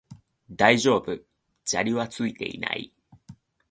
[0.57, 1.15] 大丈夫、
[1.63, 2.91] 砂利はついていない